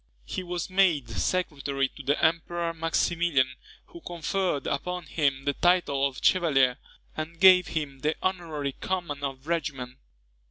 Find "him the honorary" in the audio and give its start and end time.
7.67-8.71